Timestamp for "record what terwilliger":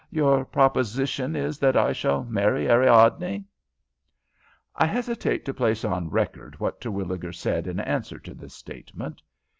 6.09-7.31